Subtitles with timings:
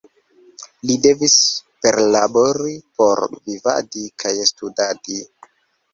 [0.89, 1.35] Li devis
[1.85, 5.21] perlabori por vivadi kaj studadi.